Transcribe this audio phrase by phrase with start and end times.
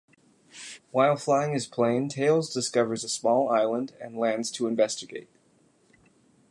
[0.89, 5.29] While flying his plane, Tails discovers a small island and lands to investigate.